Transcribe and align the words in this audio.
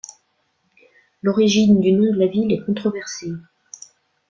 L'origine 1.21 1.79
du 1.79 1.91
nom 1.91 2.11
de 2.11 2.17
la 2.17 2.25
ville 2.25 2.51
est 2.51 2.65
controversée. 2.65 3.33